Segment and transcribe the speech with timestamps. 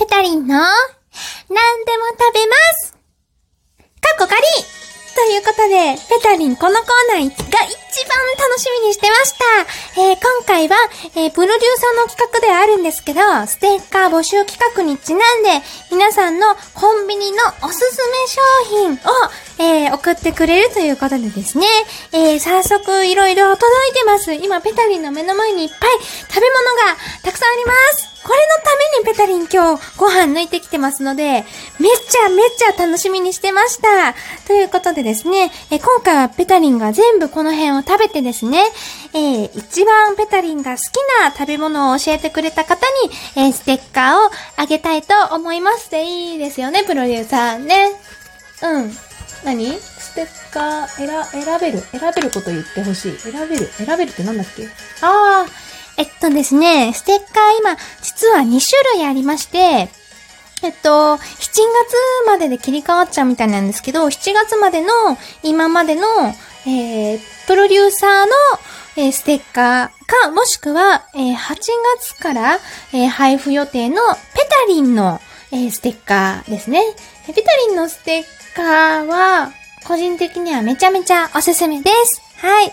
[0.00, 2.98] ペタリンの、何でも食べますか
[4.16, 4.40] っこかり
[5.14, 9.34] ということで、ペタリンこのコーナーが一番楽しみにしてまし
[9.94, 10.00] た。
[10.00, 10.76] えー、今回は、
[11.16, 15.60] えー、プロデューサーの企画ではあるんですけど、ステッカー募集企画にちなんで、
[15.92, 18.40] 皆さんのコンビニのおすすめ商
[18.70, 18.96] 品を、
[19.58, 21.66] えー、送ってくれるということでですね、
[22.12, 24.32] え、早速いろいろ届いてます。
[24.32, 28.09] 今、ペタリンの目の前にいっぱい食べ物がたくさんあります。
[28.22, 34.14] これのためにペタリン今日ご飯抜いてきてますので、めっちゃめっちゃ楽しみにしてました。
[34.46, 38.62] ということでですね、え今回はペタリンが全部この辺を食べてですね、
[39.14, 40.82] えー、一番ペタリンが好き
[41.22, 47.92] な食べ物を教えてくれた方に、えー、ステッカーをあげたいと思いますでいいですよね、プロデューサーね。
[48.62, 48.92] うん。
[49.44, 49.72] 何？
[49.80, 53.16] ステッカー選、選べる選べること言ってほしい。
[53.16, 54.68] 選べる選べるってなんだっけ？
[55.00, 55.50] あー、
[56.00, 57.26] えっとですね、ステッカー
[57.60, 59.58] 今、実は2種類ありまして、
[60.62, 61.60] えっと、7月
[62.26, 64.88] までで切り替わっちゃうみたいなんですけど、7月までの、
[65.42, 66.06] 今までの、
[66.66, 68.30] えー、プロデューサーの、
[68.96, 71.56] えー、ステッカーか、もしくは、えー、8
[71.98, 72.58] 月から、
[72.94, 73.96] えー、配布予定の
[74.34, 75.20] ペタリンの、
[75.52, 76.80] えー、ステッカーですね。
[77.26, 78.24] ペタリンのステッ
[78.56, 79.52] カーは、
[79.86, 82.22] 個人的にはめちゃめちゃおすすめです。
[82.38, 82.72] はい。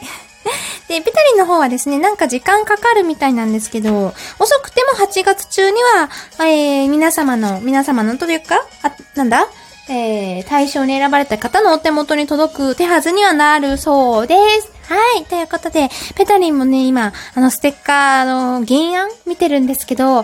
[0.88, 6.10] で、ペタリンの方はですね、なんか時間かかるみたいなんですけど、遅くても8月中には、
[6.46, 9.48] えー、皆様の、皆様のというか、あ、なんだ？
[9.90, 14.77] えー、対象に選ばれた方のお手元に届く手はずにはなるそうです。
[14.90, 15.26] はい。
[15.26, 20.24] ということで、ペタリンもね、今、あの、ステッカーの原案見てるんですけど、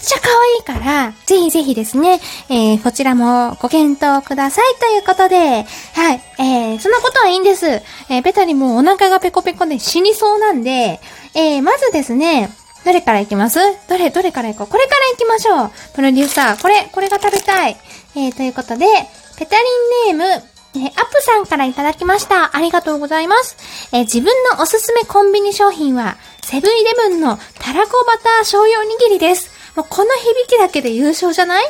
[0.00, 0.28] ちゃ可
[0.74, 5.36] 愛いから、ぜひぜひですね、えー、こちらもご検討くださいということで、
[5.94, 6.20] はい。
[6.38, 7.66] えー、そんなことはいいんです。
[7.66, 11.00] えー、ペタリンもお腹がペコペコで死にそうなんで、
[11.34, 12.50] えー、まずですね、
[12.84, 13.58] どれから行きます？
[13.88, 14.66] どれ、どれから行こう？
[14.66, 17.76] これから行きましょうプロデューサー、これ、これが食べたい。
[18.14, 18.86] えー、ということで、
[19.38, 20.42] ペタリンネーム、
[20.74, 22.56] えー、アップさんからいただきました。
[22.56, 23.56] ありがとうございます。
[23.92, 29.50] えー、自分のおすすめコンビニ商品は、セブンイレブンのたらこバター醤油おにぎりです。
[29.76, 31.64] もうこの響きだけで優勝じゃない？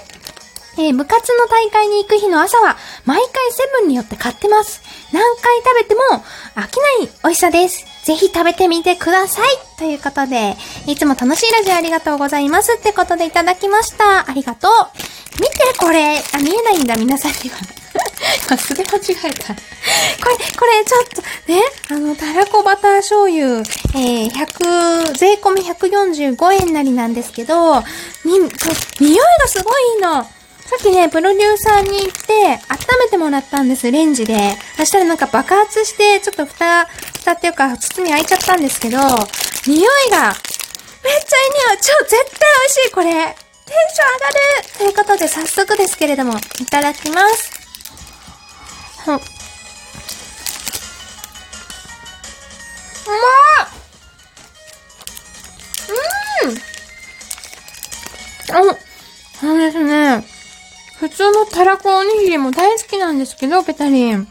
[0.79, 4.81] えー、部活の大会に行く日の朝は、毎回セブンによって買ってます。
[5.13, 6.01] 何回食べても
[6.55, 7.85] 飽きない美味しさです。
[8.07, 9.49] ぜひ食べてみてください。
[9.79, 10.57] ということで、
[10.87, 14.31] いつも楽しいラジオありがとうございますってことでいただきました。
[14.31, 14.73] ありがとう。
[15.41, 16.17] 見て、これ。
[16.17, 17.82] あ、見えないんだ、皆さんには。
[18.49, 19.55] 今素で間違えた。
[19.55, 19.61] こ
[20.29, 21.23] れ、これ、ちょっと、
[21.53, 23.59] ね、あの、たらこバター醤油、
[23.95, 27.81] えー、100、税込み145円なりなんですけど、
[28.25, 28.39] に、
[29.01, 30.25] 匂いがすごいいいの。
[30.73, 34.57] さっきね、プロデューサーに行って、温めてもらったんです、レンジで。
[34.79, 36.87] そしたらなんか爆発して、ちょっと蓋、
[37.19, 38.99] 蓋っていうか、包み開いちゃったんですけど、
[39.67, 40.35] 匂いが、
[41.05, 41.77] めっちゃいい匂い。
[41.77, 43.07] 超絶対美味しい、これ。
[43.07, 47.62] テンション上がるということで、早速ですけれども、いただきます。
[49.05, 49.17] ほん。
[49.17, 53.69] うまー
[56.47, 56.57] うん
[58.71, 58.77] あ、
[59.41, 60.25] そうですね。
[60.99, 64.27] 普通のたらこおにぎりも大好きなんですけど、ペタリン。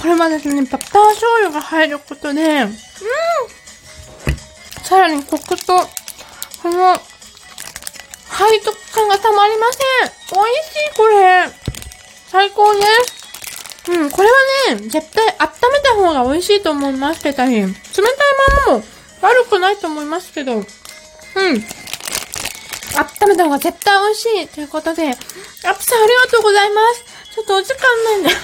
[0.00, 2.76] これはですね、バター醤油が入ることで、うん
[4.82, 5.78] さらにコクと、
[6.62, 10.12] この、背徳感がたまりません。
[10.32, 11.48] 美味しい、これ。
[12.28, 13.21] 最高です。
[13.88, 17.66] うん、これはね、絶対温めた方が美味しいと思います、ペタリン。
[17.66, 17.76] 冷たい
[18.66, 18.84] ままも
[19.22, 20.62] 悪くないと思いますけど、うん。
[20.62, 20.64] 温
[23.28, 25.22] めた方が絶対美味しいということで、アップ
[25.82, 27.04] さんありがとうございます。
[27.34, 28.38] ちょっとお時間ないんで、 水、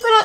[0.00, 0.16] プロ、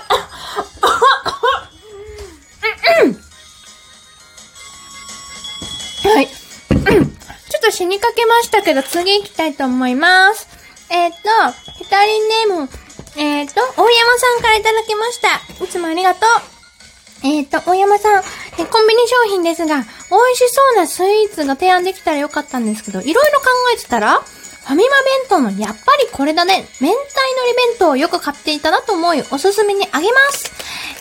[6.13, 6.27] はい。
[6.27, 10.47] ちょっと死にかけましたけど、次行きたいと思います。
[10.89, 11.19] えっ、ー、と、
[11.79, 12.69] ペタリンネーム、
[13.15, 15.63] えっ、ー、と、大山さんからいただきました。
[15.63, 16.61] いつもありがとう。
[17.23, 18.23] えっ、ー、と、大山さん、
[18.57, 19.85] えコンビニ商品ですが、美味
[20.35, 26.67] しそうなスイーツが提案できたらよかったんですけど、いろいろ考えてたら、ファミマ弁当のやっぱりこれだね。
[26.79, 30.51] 明太のり弁当をよく買っていたなと思い、おすすめにあげます。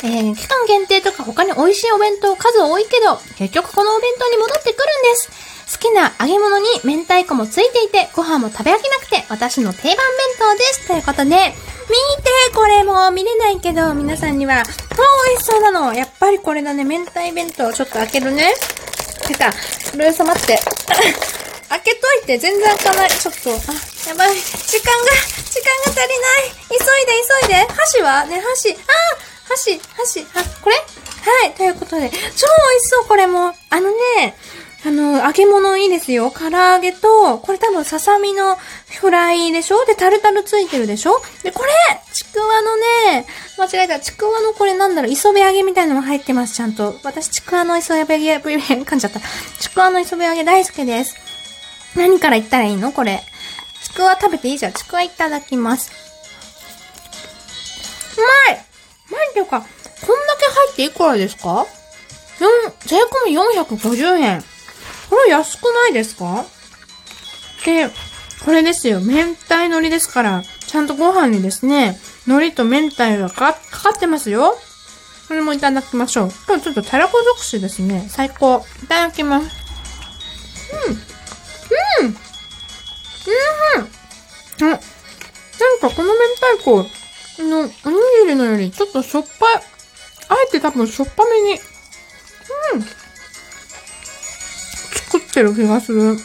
[0.03, 5.51] えー、期間限定とか他に美味しいお弁当数多いけど、結局このお弁当に戻ってくるんです。
[5.73, 9.99] 好きな揚げ物に明太子もついていて、ご飯も食べ飽きなくて、私の定番弁
[10.39, 10.87] 当です。
[10.89, 11.55] ということで、
[11.91, 15.93] 見てこれも見れないけど、皆さんには、超美味しそうなの。
[15.93, 16.85] やっぱりこれだね。
[16.85, 18.55] 明太弁当ちょっと開けるね。
[19.27, 19.53] 出た。
[19.53, 20.59] それ様って。
[21.69, 23.11] 開けといて、全然開かない。
[23.11, 23.55] ちょっと、あ、
[24.09, 24.35] やばい。
[24.37, 25.11] 時間が、
[25.51, 26.53] 時間が足りない。
[26.69, 27.67] 急いで、急いで。
[27.75, 28.25] 箸は？
[28.25, 28.71] ね、箸。
[28.73, 28.77] あ
[29.49, 30.27] 箸、箸。
[30.35, 30.77] あ、これ？
[30.77, 31.53] はい。
[31.53, 32.37] ということで、超美味し
[32.89, 33.53] そう、これも。
[33.71, 34.37] あのね、
[34.83, 36.31] あの、揚げ物いいですよ。
[36.31, 38.57] 唐揚げと、これ多分ささみの
[38.99, 39.85] フライでしょ？
[39.85, 41.21] で、タルタルついてるでしょ？
[41.43, 41.71] で、これ
[42.15, 42.77] ちくわの
[43.13, 43.27] ね、
[43.59, 44.01] 間違えた。
[44.01, 46.95] ちくわのこれなんだろう、磯辺揚げみたいのも入ってます、ちゃんと。
[47.05, 49.21] 私、ちくわの磯辺揚げ、噛んじゃった。
[49.61, 51.15] ちくわの磯辺揚げ大好きです。
[51.95, 52.93] 何から言ったらいいの？
[52.93, 53.21] これ。
[53.83, 54.73] ちくわ食べていいじゃん。
[54.73, 55.93] ちくわいただきます。
[58.17, 58.59] うまい
[59.25, 59.67] なんていうか、こんだ
[60.39, 61.67] け入っていくらですか？
[62.87, 64.43] 税込み450円。
[65.11, 66.47] これ安くないですか？
[67.67, 67.91] で、
[68.45, 69.01] これですよ。
[69.01, 74.57] 明太海苔ですから、ちゃんとご飯にですね、海苔と明太がかかってますよ。
[75.29, 76.33] これもいただきましょう。
[76.49, 78.07] 今日ちょっとたらこ尽くしですね。
[78.09, 78.65] 最高。
[78.83, 79.51] いただきます。
[80.89, 80.95] うん。
[82.07, 82.17] うん。
[84.61, 84.69] うん。
[84.69, 84.71] うん。
[84.71, 84.81] なん
[85.81, 86.21] かこの明
[86.57, 86.87] 太子
[87.45, 87.71] のおに
[88.25, 89.57] ぎりのよりちょっとしょっぱい。
[89.57, 91.59] あえて多分しょっぱめに。
[92.75, 92.85] うん。
[95.41, 96.17] ってる気がする。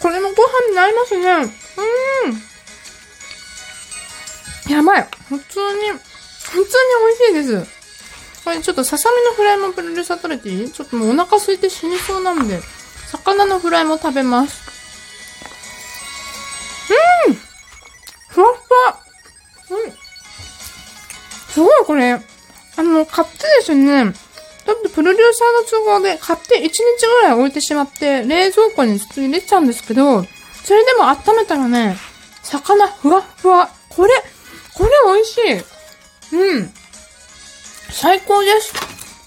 [0.00, 1.24] これもご飯に合いますね。
[4.66, 4.72] うん。
[4.72, 5.08] やばい。
[5.28, 6.64] 普通に、普通に
[7.30, 7.82] 美味しいです。
[8.44, 10.70] これちょっとささみのフライもプロデューサー取れていい？
[10.70, 12.60] ちょっともうお腹空いて死にそうなんで、
[13.06, 14.62] 魚のフライも食べます。
[17.28, 17.34] うん
[18.28, 18.98] ふわふわ
[19.70, 19.92] うん
[21.52, 22.20] すごいこれ、あ
[22.82, 24.12] の、買ってですね、
[24.66, 30.22] だってプロデューサーの都合で買って1日ぐらい置いてしまって、冷蔵庫に普通に入れちゃうんですけど、
[30.64, 31.96] それでも温めたらね、
[32.42, 33.68] 魚ふわふわ。
[33.88, 34.10] これ、
[34.74, 35.38] これ美味し
[36.32, 36.36] い。
[36.36, 36.70] うん。
[37.90, 38.74] 最高です。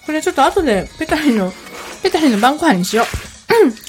[0.06, 1.52] これちょっと後でペタリの、
[2.02, 3.06] ペタリの晩ご飯にしよう。
[3.66, 3.72] うん。
[3.72, 3.82] という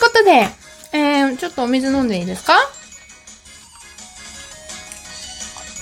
[0.00, 0.48] ことで、
[0.92, 2.54] えー、ちょっとお水飲んでいいですか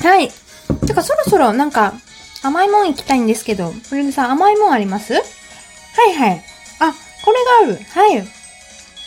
[0.03, 0.31] はい。
[0.87, 1.95] てかそろそろなんか、
[2.43, 5.15] 甘いもん行きたいんですけど、プリンさん甘いもんあります？
[5.15, 5.21] は
[6.09, 6.45] いはい。
[6.81, 6.95] あ、
[7.25, 7.85] これがある。
[7.85, 8.27] はい。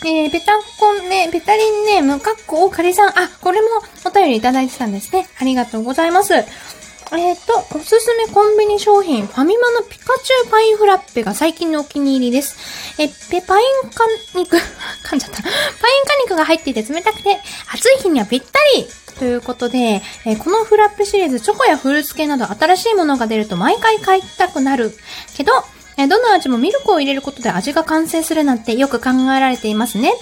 [0.05, 3.09] えー、ペタコンね、ペタリンネーム、かっこおかりさん。
[3.09, 3.67] あ、これも
[4.05, 5.27] お便りいただいてたんですね。
[5.39, 6.33] ありがとうございます。
[6.33, 12.55] えっ、ー、と、おすすめコンビニ商品、ファミマのピカチュウパインフラッペが最近のお気に入りです。
[12.99, 14.03] え、ペ、パインカ
[14.35, 14.57] 肉、
[15.05, 15.41] 噛んじゃった。
[15.43, 17.39] パインカ肉が入っていて冷たくて、
[17.71, 18.87] 暑い日にはぴったり
[19.19, 24.91] ということで、えこのフラッペシリーズ、チョコやフルーツ系など新しいものが出ると毎回買いたくなる。
[25.35, 25.51] けど、
[25.97, 30.13] えどの味もミルクを入れることで味が完成するなんてよく考えられていますね。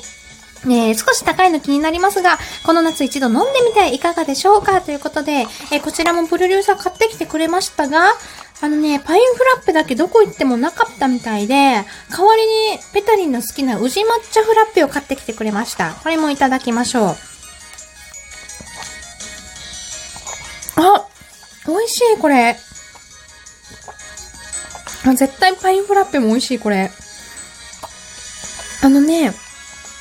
[0.65, 4.81] ね少し高いの気になりますが、この夏一度飲んでみていかがでしょうか？
[4.81, 8.13] ということで、えこちらもプロデューサー買ってきてくれましたが、
[8.63, 11.83] あのね、パインフラッペだけどこ行ってもなかったみたいで、代
[12.23, 12.43] わり
[12.73, 15.93] にペタリンの好きな宇治抹茶フラッペを買ってきてくれました。
[16.03, 17.30] これもいただきましょう。
[20.81, 21.07] あ
[21.67, 22.55] 美味しい、これ。
[25.05, 26.91] あ、絶対パインフラッペも美味しい、これ。
[28.83, 29.31] あのね、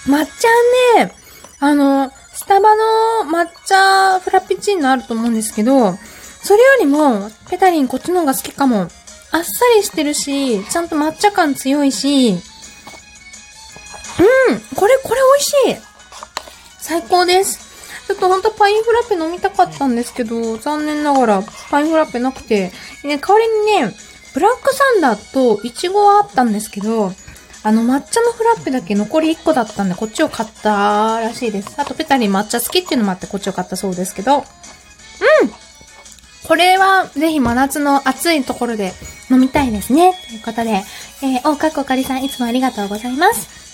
[0.06, 0.48] 抹茶
[0.96, 1.12] ね、
[1.58, 5.98] あの、スタバの抹茶フラペチーノあると思うんですけど、
[6.42, 8.88] それよりも、ペタリンこっちの方が好きかも。
[9.32, 12.38] あっさりしてるし、ちゃんと抹茶感強いし、うん、
[14.74, 15.20] これ、これ
[15.66, 15.82] 美味しい。
[16.80, 17.69] 最高です。
[18.10, 22.72] ちょっとほんとパインフラッペ飲みたかったんですけど、残念ながらパインフラッペなくて、
[23.04, 23.94] ね、代わりにね、
[24.34, 27.12] ブラックサンダーとイチゴはあったんですけど、
[27.62, 31.72] あの抹茶のフラッペだけ残り1個だったんで、こっちを買ったらしいです。
[31.76, 34.44] あとペタリ抹茶好きっていうのもあってこっちを買ったそうですけど、うん
[36.48, 38.92] これはぜひ真夏の暑いところで
[39.30, 40.14] 飲みたいですね。
[40.26, 40.82] ということで、
[41.22, 43.69] えー、おかっこかりさんいつもありがとうございます。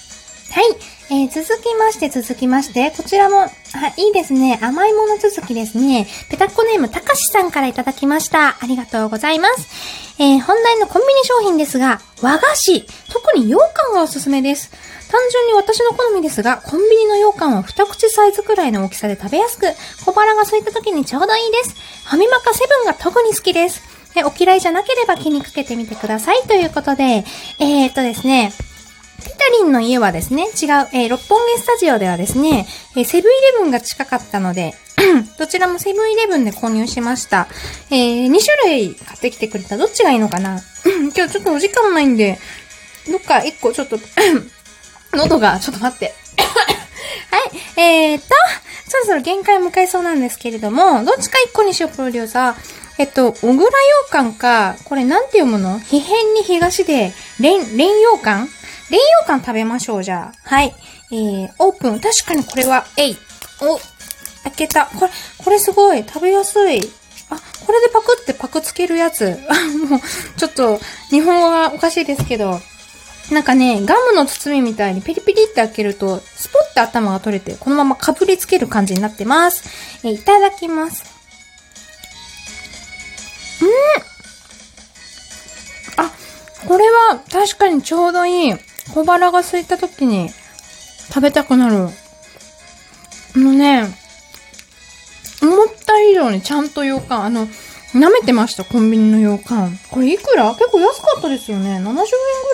[0.57, 0.65] はい。
[1.11, 3.51] えー、続きまして、続きまして、こちらも、あ、
[3.99, 4.59] いいですね。
[4.63, 6.07] 甘いもの続きですね。
[6.31, 8.57] ペタッコネーム、たかしさんからいただきました。
[8.59, 10.17] ありがとうございます。
[10.19, 14.71] えー、本題のコンビニ商品ですが、和菓子、特に羊羹がおすすめです。
[15.11, 19.67] 単純に私の好みですが、コンビニの羊羹は二口サイズくらいの大きさで食べやすく、
[20.07, 21.77] 小腹が空いた時にちょうどいいです。
[22.07, 23.83] ファミマかセブンが特に好きです。
[24.17, 26.41] え、お嫌いじゃなければ気にかけてみてください。
[26.45, 27.27] ということで、
[27.59, 28.55] えー、っとですね、
[29.27, 30.49] ピタリンの家はですね、違う、
[30.93, 32.67] えー、六本木スタジオではですね、
[32.97, 34.75] えー、セブンイレブンが近かったので、
[35.39, 37.49] どちらもセブンイレブンで購入しました。
[37.91, 39.77] えー、2種類買ってきてくれた。
[39.77, 40.61] どっちがいいのかな？
[41.17, 42.39] 今日ちょっとお時間もないんで、
[43.11, 43.99] どっか1個ちょっと
[45.13, 46.15] 喉が、ちょっと待って
[47.31, 47.39] は
[47.77, 48.25] い、えーと、
[48.89, 52.55] そろそろ限界を迎えそうなんですけれども、どっちか1個にしよう、プロデューサー。
[52.99, 53.69] えっと、小倉羊
[54.11, 55.79] 羹か、これなんて読むの？
[55.81, 58.49] 非変に東で、連、連羊羹
[58.91, 60.49] レイヨーカン食べましょう、じゃあ。
[60.49, 60.75] はい。
[61.11, 62.01] えー、オープン。
[62.01, 63.17] 確かにこれは、えい。
[63.61, 63.79] お、
[64.45, 64.87] 開けた。
[64.87, 66.05] これ、これすごい。
[66.05, 66.81] 食べやすい。
[67.31, 69.39] あ、これでパクってパクつけるやつ。
[69.89, 70.01] もう、
[70.39, 70.79] ちょっと、
[71.11, 72.61] 日本語がおかしいですけど。
[73.33, 79.65] なんかね、ガムの包みみたいにピリピリって開けると、スポッて頭が取れて、このままかぶりつける感じになってます。
[80.05, 81.05] えーいただきます。
[83.63, 83.65] う
[86.03, 86.13] んあ、
[86.69, 88.55] これは確かにちょうどいい。
[88.95, 90.31] 小腹が空いた時に
[91.09, 91.89] 食べたくなる。
[93.37, 93.85] あのね、
[95.43, 97.47] 思った以上にちゃんと羊羹、あの、
[97.95, 99.79] 舐めてました、コンビニの羊羹。
[99.91, 100.51] これいくら？
[100.55, 101.77] 結構安かったですよね。
[101.77, 101.99] 70円ぐ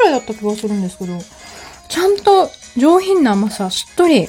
[0.04, 1.18] らいだった気がするんですけど。
[1.88, 4.22] ちゃんと上品な甘さ、しっとり。
[4.22, 4.28] うん。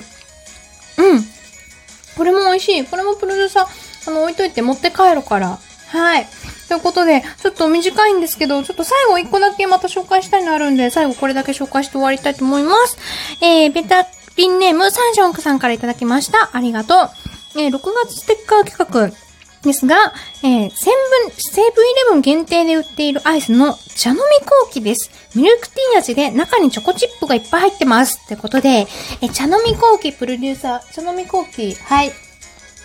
[2.18, 2.86] これも美味しい。
[2.86, 5.60] これもプロデューサー、あの、置いといて持って帰るから。
[5.88, 6.28] はい。
[6.74, 12.98] ということで、ちょっと短いんですけど、ちょっと最後一個だけまた紹介したいのあるんで、最後これだけ紹介して終わりたいと思います。
[13.42, 16.50] えー、ベタリンネームサンションクさんからいただきました。
[16.52, 17.60] ありがとう。
[17.60, 19.16] えー、6月ステッカー企画
[19.62, 19.96] ですが、
[20.42, 20.90] えー、セ
[21.22, 25.12] ブン、セブンイレブン限定で売っているアイスの茶飲みコーキです。
[25.36, 28.20] ミルクティー味で中にチョコチップがいっぱい入ってます。
[28.26, 28.88] ってことで、
[29.22, 32.12] えー、茶飲みコーキプロデューサー、茶飲みコーキ、はい。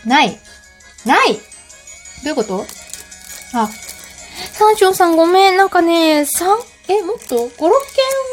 [0.05, 0.39] ない。
[1.07, 1.41] ないど
[2.27, 2.88] ういうこと？
[3.55, 3.69] あ、
[4.53, 6.57] 三章さんごめん、なんかね、三、
[6.91, 7.69] え、もっと ?5、6件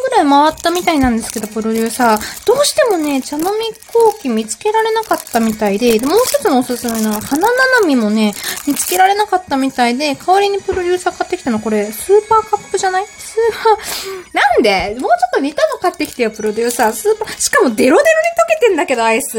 [0.06, 2.46] ぐらい回ったみたいなんですけど、プロデューサー。
[2.48, 3.50] どうしてもね、茶飲み
[3.92, 8.34] コーキ見つけられなかったみたいで、でもう一つのおすすめの花ななみもね、
[8.66, 13.06] 見つけられなかったみたいで、代わりにプロデューサー買ってきたのこれ、スーパーカップじゃない？
[13.08, 14.96] スーパー、 なんで？
[15.02, 16.94] もうちょっと似たの買ってきてよ、プロデューサー。
[16.94, 19.34] スーパー、しかもデロデロに溶けてんだけど、アイス。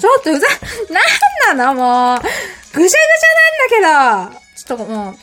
[0.00, 0.46] ちょっとうざ、
[1.50, 2.22] なんなのもう。
[2.22, 4.41] ぐちゃぐちゃなんだけど。
[4.64, 5.14] ちょっともう、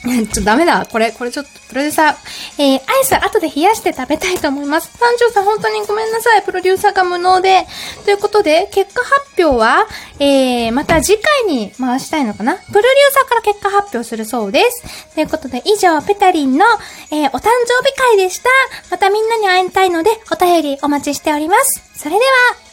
[0.02, 0.86] ちょっとダメだ。
[0.90, 2.16] これ、これちょっと、プロデューサー。
[2.58, 4.90] えー、アイス後で冷やして食べたいと思います。
[4.98, 6.42] 三条さん、本当にごめんなさい。
[6.42, 7.66] プロデューサーが無能で。
[8.04, 9.86] ということで、結果発表は、
[10.18, 15.14] えー、また次回に回したいのかなプロデューサーから結果発表するそうです。
[15.14, 16.64] ということで、以上、ペタリンの、
[17.10, 18.48] えー、お誕生日会でした。
[18.90, 21.82] またみんなに会いたいので、お便りお待ちしております。
[21.94, 22.69] それでは、